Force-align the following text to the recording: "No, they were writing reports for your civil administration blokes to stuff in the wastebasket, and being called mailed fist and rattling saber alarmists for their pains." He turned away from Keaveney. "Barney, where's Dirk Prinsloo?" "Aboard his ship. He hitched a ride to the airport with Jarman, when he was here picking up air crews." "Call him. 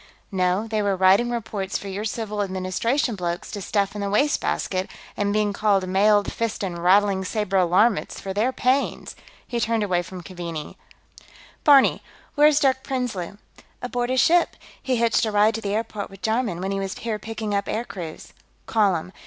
"No, 0.31 0.67
they 0.67 0.81
were 0.81 0.95
writing 0.95 1.29
reports 1.29 1.77
for 1.77 1.87
your 1.87 2.05
civil 2.05 2.41
administration 2.41 3.13
blokes 3.13 3.51
to 3.51 3.61
stuff 3.61 3.93
in 3.93 4.01
the 4.01 4.09
wastebasket, 4.09 4.89
and 5.15 5.31
being 5.31 5.53
called 5.53 5.87
mailed 5.87 6.33
fist 6.33 6.63
and 6.63 6.83
rattling 6.83 7.23
saber 7.23 7.57
alarmists 7.57 8.19
for 8.19 8.33
their 8.33 8.51
pains." 8.51 9.15
He 9.47 9.59
turned 9.59 9.83
away 9.83 10.01
from 10.01 10.23
Keaveney. 10.23 10.75
"Barney, 11.63 12.01
where's 12.33 12.59
Dirk 12.59 12.81
Prinsloo?" 12.83 13.37
"Aboard 13.83 14.09
his 14.09 14.19
ship. 14.19 14.55
He 14.81 14.95
hitched 14.95 15.23
a 15.27 15.31
ride 15.31 15.53
to 15.53 15.61
the 15.61 15.75
airport 15.75 16.09
with 16.09 16.23
Jarman, 16.23 16.61
when 16.61 16.71
he 16.71 16.79
was 16.79 16.97
here 16.97 17.19
picking 17.19 17.53
up 17.53 17.69
air 17.69 17.85
crews." 17.85 18.33
"Call 18.65 18.95
him. 18.95 19.13